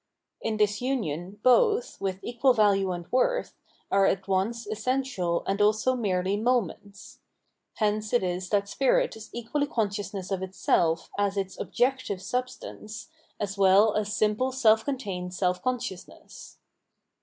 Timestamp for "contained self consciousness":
14.85-16.57